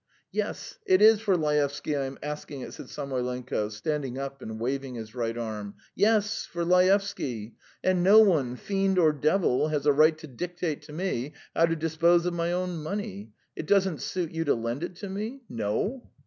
"Yes, 0.31 0.79
it 0.87 0.99
is 0.99 1.21
for 1.21 1.37
Laevsky 1.37 1.95
I 1.95 2.05
am 2.07 2.17
asking 2.23 2.61
it," 2.61 2.73
said 2.73 2.87
Samoylenko, 2.89 3.69
standing 3.69 4.17
up 4.17 4.41
and 4.41 4.59
waving 4.59 4.95
his 4.95 5.13
right 5.13 5.37
arm. 5.37 5.75
"Yes! 5.93 6.43
For 6.43 6.65
Laevsky! 6.65 7.53
And 7.83 8.01
no 8.01 8.17
one, 8.19 8.55
fiend 8.55 8.97
or 8.97 9.13
devil, 9.13 9.67
has 9.67 9.85
a 9.85 9.93
right 9.93 10.17
to 10.17 10.25
dictate 10.25 10.81
to 10.81 10.91
me 10.91 11.33
how 11.55 11.67
to 11.67 11.75
dispose 11.75 12.25
of 12.25 12.33
my 12.33 12.51
own 12.51 12.81
money. 12.81 13.33
It 13.55 13.67
doesn't 13.67 14.01
suit 14.01 14.31
you 14.31 14.43
to 14.45 14.55
lend 14.55 14.81
it 14.83 15.03
me? 15.03 15.41
No?" 15.47 16.09